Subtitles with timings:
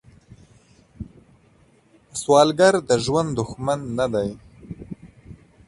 [2.21, 4.31] سوالګر د ژوند دښمن نه دی